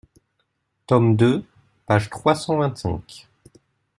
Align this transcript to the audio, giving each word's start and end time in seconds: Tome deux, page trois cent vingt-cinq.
Tome 0.87 1.15
deux, 1.15 1.43
page 1.85 2.09
trois 2.09 2.33
cent 2.33 2.57
vingt-cinq. 2.57 3.27